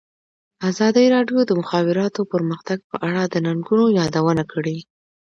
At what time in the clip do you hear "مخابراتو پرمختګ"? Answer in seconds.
1.61-2.77